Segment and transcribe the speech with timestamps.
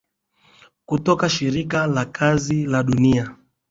[0.85, 3.29] kutoka shirika la kazi la duniani